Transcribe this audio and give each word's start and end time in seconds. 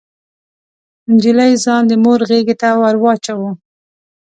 نجلۍ 1.11 1.53
ځان 1.65 1.83
د 1.87 1.91
مور 2.03 2.19
غيږې 2.29 2.55
ته 2.61 2.69
ور 2.81 2.95
واچاوه. 3.03 3.49